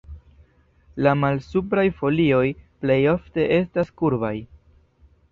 La 1.07 1.11
malsupraj 1.23 1.83
folioj 1.99 2.47
plej 2.85 2.97
ofte 3.11 3.45
estas 3.59 3.93
kurbaj. 4.03 4.33